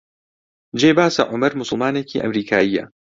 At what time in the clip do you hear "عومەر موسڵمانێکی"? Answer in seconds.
1.31-2.21